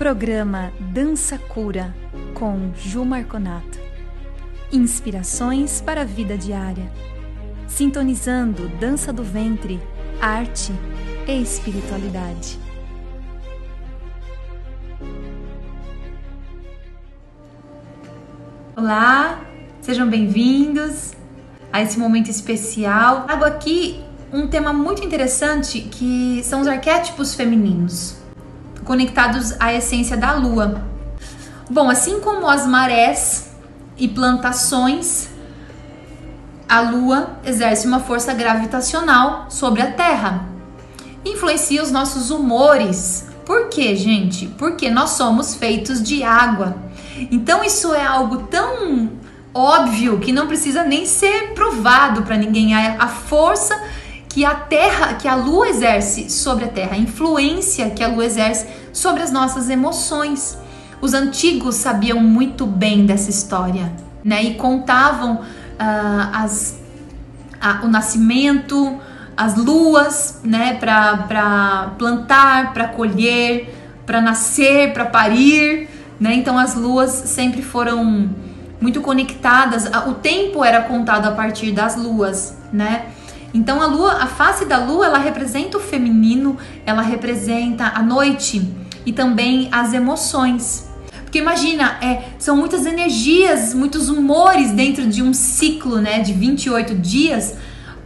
[0.00, 1.94] Programa Dança Cura
[2.32, 3.78] com Ju Marconato.
[4.72, 6.90] Inspirações para a vida diária.
[7.68, 9.78] Sintonizando dança do ventre,
[10.18, 10.72] arte
[11.28, 12.58] e espiritualidade.
[18.74, 19.44] Olá,
[19.82, 21.12] sejam bem-vindos
[21.70, 23.24] a esse momento especial.
[23.24, 28.19] Trago aqui um tema muito interessante que são os arquétipos femininos,
[28.90, 30.82] conectados à essência da lua.
[31.70, 33.52] Bom, assim como as marés
[33.96, 35.28] e plantações,
[36.68, 40.44] a lua exerce uma força gravitacional sobre a Terra.
[41.24, 43.28] Influencia os nossos humores.
[43.46, 44.48] Por quê, gente?
[44.58, 46.74] Porque nós somos feitos de água.
[47.30, 49.08] Então isso é algo tão
[49.54, 52.74] óbvio que não precisa nem ser provado para ninguém.
[52.74, 53.80] A, força
[54.30, 58.24] que a Terra, que a Lua exerce sobre a Terra, a influência que a Lua
[58.24, 60.56] exerce sobre as nossas emoções.
[61.00, 63.92] Os antigos sabiam muito bem dessa história,
[64.24, 64.42] né?
[64.44, 66.78] E contavam uh, as,
[67.82, 69.00] o nascimento,
[69.36, 70.74] as luas, né?
[70.74, 73.74] Para plantar, para colher,
[74.06, 75.88] para nascer, para parir,
[76.20, 76.34] né?
[76.34, 78.30] Então as luas sempre foram
[78.80, 79.90] muito conectadas.
[80.06, 83.06] O tempo era contado a partir das luas, né?
[83.52, 86.56] Então a lua, a face da lua, ela representa o feminino,
[86.86, 88.66] ela representa a noite
[89.04, 90.88] e também as emoções.
[91.22, 96.94] Porque imagina, é, são muitas energias, muitos humores dentro de um ciclo, né, de 28
[96.96, 97.54] dias,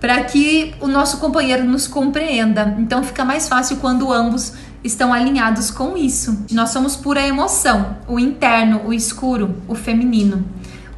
[0.00, 2.74] para que o nosso companheiro nos compreenda.
[2.78, 6.46] Então fica mais fácil quando ambos estão alinhados com isso.
[6.50, 10.44] Nós somos pura emoção, o interno, o escuro, o feminino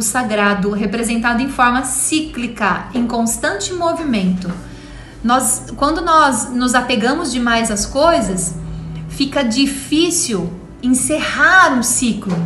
[0.00, 4.50] o sagrado, representado em forma cíclica, em constante movimento.
[5.22, 8.54] Nós, quando nós nos apegamos demais às coisas,
[9.08, 10.50] fica difícil
[10.82, 12.36] encerrar um ciclo.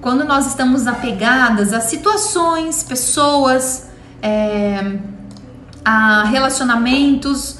[0.00, 3.88] Quando nós estamos apegadas a situações, pessoas,
[4.22, 4.98] é,
[5.84, 7.58] a relacionamentos,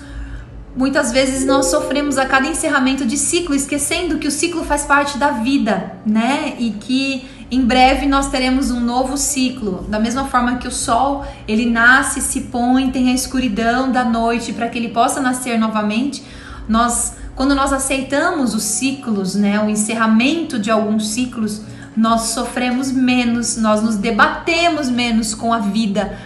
[0.76, 5.19] muitas vezes nós sofremos a cada encerramento de ciclo, esquecendo que o ciclo faz parte
[5.19, 6.55] da vida, né?
[6.59, 11.25] E que em breve nós teremos um novo ciclo, da mesma forma que o sol,
[11.47, 16.25] ele nasce, se põe, tem a escuridão da noite para que ele possa nascer novamente.
[16.69, 21.60] Nós, quando nós aceitamos os ciclos, né, o encerramento de alguns ciclos,
[21.97, 26.19] nós sofremos menos, nós nos debatemos menos com a vida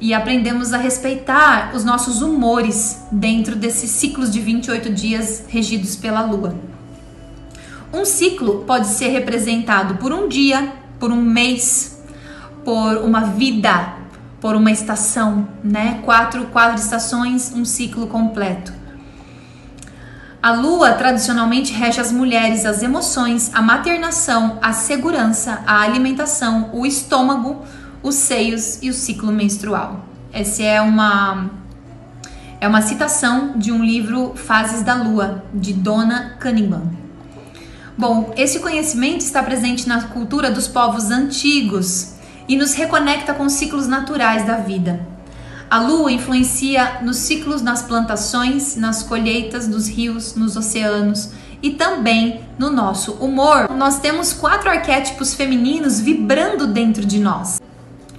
[0.00, 6.22] e aprendemos a respeitar os nossos humores dentro desses ciclos de 28 dias regidos pela
[6.22, 6.54] lua.
[7.92, 12.00] Um ciclo pode ser representado por um dia, por um mês,
[12.64, 13.94] por uma vida,
[14.40, 16.00] por uma estação, né?
[16.04, 18.72] Quatro, quatro estações, um ciclo completo.
[20.42, 26.86] A lua tradicionalmente rege as mulheres, as emoções, a maternação, a segurança, a alimentação, o
[26.86, 27.62] estômago,
[28.02, 30.06] os seios e o ciclo menstrual.
[30.32, 31.50] Essa é uma
[32.60, 37.09] é uma citação de um livro Fases da Lua de Donna Cunningham.
[38.00, 42.14] Bom, esse conhecimento está presente na cultura dos povos antigos
[42.48, 45.06] e nos reconecta com os ciclos naturais da vida.
[45.68, 52.40] A lua influencia nos ciclos nas plantações, nas colheitas, nos rios, nos oceanos e também
[52.58, 53.68] no nosso humor.
[53.70, 57.60] Nós temos quatro arquétipos femininos vibrando dentro de nós.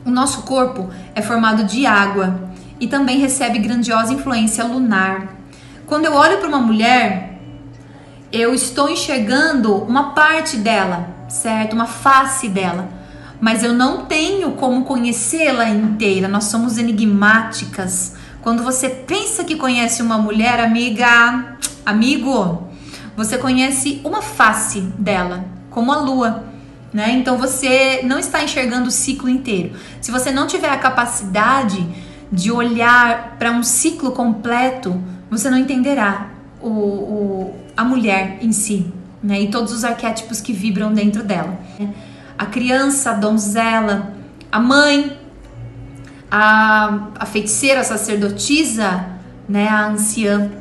[0.05, 2.39] O nosso corpo é formado de água
[2.79, 5.37] e também recebe grandiosa influência lunar.
[5.87, 7.30] Quando eu olho para uma mulher,
[8.31, 11.73] eu estou enxergando uma parte dela, certo?
[11.73, 12.89] Uma face dela.
[13.39, 16.27] Mas eu não tenho como conhecê-la inteira.
[16.27, 18.15] Nós somos enigmáticas.
[18.41, 22.69] Quando você pensa que conhece uma mulher, amiga, amigo,
[23.17, 26.43] você conhece uma face dela, como a lua.
[26.93, 27.11] Né?
[27.11, 29.73] Então você não está enxergando o ciclo inteiro.
[29.99, 31.85] Se você não tiver a capacidade
[32.31, 36.29] de olhar para um ciclo completo, você não entenderá
[36.61, 39.41] o, o, a mulher em si, né?
[39.41, 41.57] E todos os arquétipos que vibram dentro dela.
[42.37, 44.13] A criança, a donzela,
[44.51, 45.17] a mãe,
[46.29, 49.05] a, a feiticeira, a sacerdotisa,
[49.47, 49.67] né?
[49.67, 50.51] A anciã.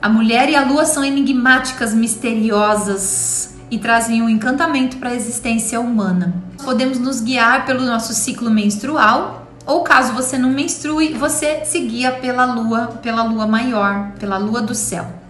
[0.00, 5.80] A mulher e a lua são enigmáticas, misteriosas e trazem um encantamento para a existência
[5.80, 6.34] humana.
[6.62, 12.12] Podemos nos guiar pelo nosso ciclo menstrual, ou caso você não menstrue, você se guia
[12.12, 15.21] pela lua, pela lua maior, pela lua do céu.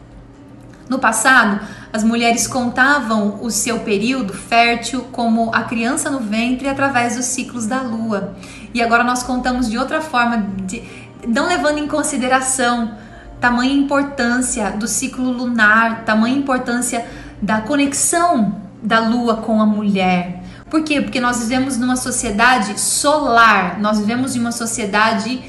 [0.93, 1.59] No passado,
[1.91, 7.67] as mulheres contavam o seu período fértil como a criança no ventre através dos ciclos
[7.67, 8.37] da lua.
[8.75, 10.83] E agora nós contamos de outra forma, de,
[11.27, 12.93] não levando em consideração
[13.41, 17.07] tamanha importância do ciclo lunar, tamanha importância
[17.41, 20.43] da conexão da lua com a mulher.
[20.69, 21.01] Por quê?
[21.01, 25.41] Porque nós vivemos numa sociedade solar, nós vivemos em uma sociedade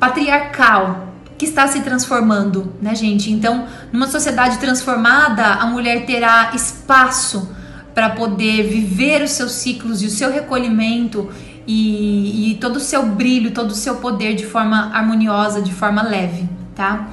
[0.00, 1.11] patriarcal
[1.42, 3.32] que está se transformando, né, gente?
[3.32, 7.50] Então, numa sociedade transformada, a mulher terá espaço
[7.92, 11.28] para poder viver os seus ciclos e o seu recolhimento
[11.66, 16.00] e, e todo o seu brilho, todo o seu poder de forma harmoniosa, de forma
[16.00, 17.08] leve, tá?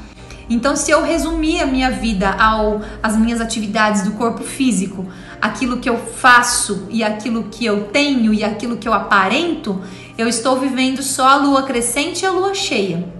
[0.48, 5.08] Então, se eu resumir a minha vida ao as minhas atividades do corpo físico,
[5.42, 9.82] aquilo que eu faço e aquilo que eu tenho e aquilo que eu aparento,
[10.16, 13.18] eu estou vivendo só a lua crescente e a lua cheia.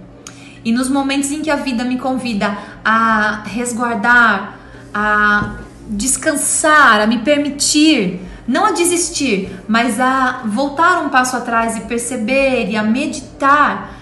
[0.64, 4.58] E nos momentos em que a vida me convida a resguardar,
[4.92, 5.54] a
[5.88, 12.68] descansar, a me permitir, não a desistir, mas a voltar um passo atrás e perceber
[12.70, 14.00] e a meditar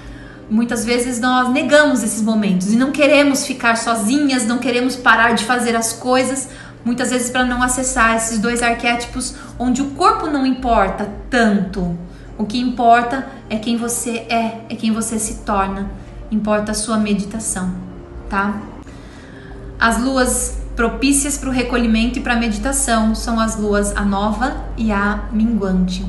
[0.51, 5.45] Muitas vezes nós negamos esses momentos e não queremos ficar sozinhas, não queremos parar de
[5.45, 6.49] fazer as coisas,
[6.83, 11.99] muitas vezes para não acessar esses dois arquétipos onde o corpo não importa tanto.
[12.39, 15.91] O que importa é quem você é, é quem você se torna.
[16.31, 17.75] Importa a sua meditação,
[18.29, 18.61] tá?
[19.79, 24.65] As luas propícias para o recolhimento e para a meditação são as luas a nova
[24.77, 26.05] e a minguante.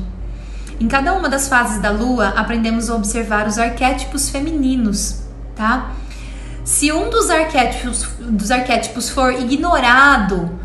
[0.78, 5.22] Em cada uma das fases da lua, aprendemos a observar os arquétipos femininos,
[5.56, 5.92] tá?
[6.64, 10.58] Se um dos arquétipos, dos arquétipos for ignorado,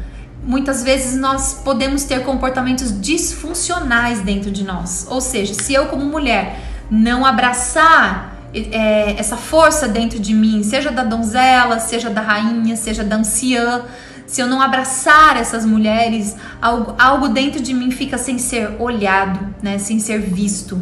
[0.43, 5.07] muitas vezes nós podemos ter comportamentos disfuncionais dentro de nós.
[5.09, 6.59] Ou seja, se eu, como mulher,
[6.91, 8.34] não abraçar
[8.71, 13.83] é, essa força dentro de mim, seja da donzela, seja da rainha, seja da anciã,
[14.25, 19.53] se eu não abraçar essas mulheres, algo, algo dentro de mim fica sem ser olhado,
[19.61, 20.81] né, sem ser visto.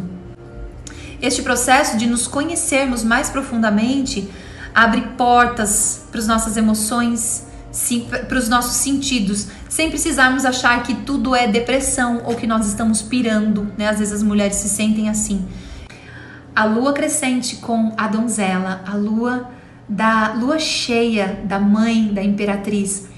[1.20, 4.28] Este processo de nos conhecermos mais profundamente
[4.74, 7.46] abre portas para as nossas emoções,
[8.28, 13.02] para os nossos sentidos, sem precisarmos achar que tudo é depressão ou que nós estamos
[13.02, 13.88] pirando, né?
[13.88, 15.44] Às vezes as mulheres se sentem assim.
[16.56, 19.50] A lua crescente com a donzela, a lua
[19.88, 23.08] da lua cheia da mãe da imperatriz,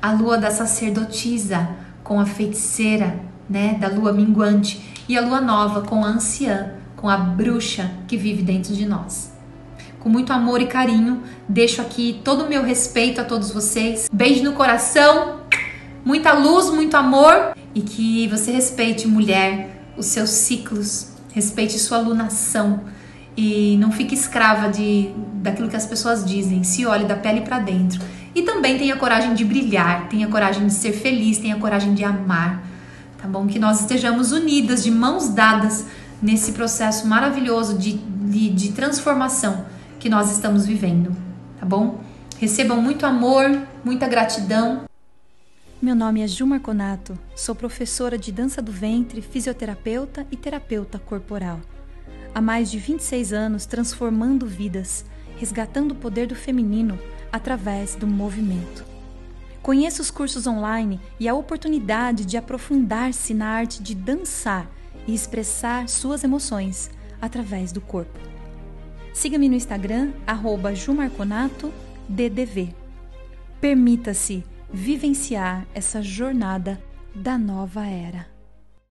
[0.00, 1.70] a lua da sacerdotisa
[2.04, 3.18] com a feiticeira,
[3.50, 8.16] né, da lua minguante, e a lua nova com a anciã, com a bruxa que
[8.16, 9.32] vive dentro de nós.
[9.98, 14.08] Com muito amor e carinho, deixo aqui todo o meu respeito a todos vocês.
[14.12, 15.40] Beijo no coração,
[16.04, 22.84] muita luz, muito amor e que você respeite, mulher, os seus ciclos, respeite sua lunação
[23.36, 25.10] e não fique escrava de
[25.42, 26.62] daquilo que as pessoas dizem.
[26.62, 28.00] Se olhe da pele para dentro
[28.34, 32.62] e também tenha coragem de brilhar, tenha coragem de ser feliz, tenha coragem de amar,
[33.20, 33.46] tá bom?
[33.46, 35.86] Que nós estejamos unidas, de mãos dadas,
[36.22, 39.66] nesse processo maravilhoso de, de, de transformação
[39.98, 41.14] que nós estamos vivendo,
[41.58, 42.00] tá bom?
[42.38, 44.82] Recebam muito amor, muita gratidão.
[45.84, 51.60] Meu nome é Ju Marconato, sou professora de dança do ventre, fisioterapeuta e terapeuta corporal.
[52.34, 55.04] Há mais de 26 anos transformando vidas,
[55.36, 56.98] resgatando o poder do feminino
[57.30, 58.82] através do movimento.
[59.60, 64.66] Conheça os cursos online e a oportunidade de aprofundar-se na arte de dançar
[65.06, 66.90] e expressar suas emoções
[67.20, 68.18] através do corpo.
[69.12, 70.14] Siga-me no Instagram,
[70.74, 72.74] jumarconatoddv.
[73.60, 76.82] Permita-se vivenciar essa jornada
[77.14, 78.33] da nova era.